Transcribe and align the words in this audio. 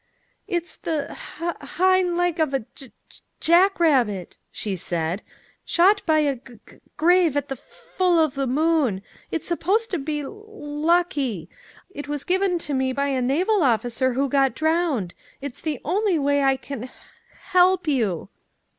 "It's 0.47 0.77
the 0.77 1.11
h 1.11 1.41
h 1.43 1.55
hindleg 1.77 2.39
of 2.39 2.55
a 2.55 2.61
j 2.73 2.87
j 3.07 3.19
jack 3.39 3.79
rabbit," 3.79 4.35
she 4.49 4.75
said, 4.75 5.21
"shot 5.63 6.03
by 6.07 6.21
a 6.21 6.37
g 6.37 6.57
g 6.67 6.79
grave 6.97 7.37
at 7.37 7.49
the 7.49 7.53
f 7.55 7.59
f 7.59 7.95
full 7.99 8.17
of 8.17 8.33
the 8.33 8.47
moon. 8.47 9.03
It's 9.29 9.47
supposed 9.47 9.91
to 9.91 9.99
be 9.99 10.21
l 10.21 10.29
l 10.31 10.81
lucky. 10.81 11.49
It 11.91 12.07
was 12.07 12.23
given 12.23 12.57
to 12.65 12.73
me 12.73 12.93
by 12.93 13.09
a 13.09 13.21
naval 13.21 13.61
officer 13.61 14.13
who 14.13 14.27
got 14.27 14.55
drowned. 14.55 15.13
It's 15.39 15.61
the 15.61 15.79
only 15.85 16.17
way 16.17 16.41
I 16.41 16.57
can 16.57 16.85
h 16.85 16.89
h 16.89 16.95
help 17.51 17.87
you!" 17.87 18.29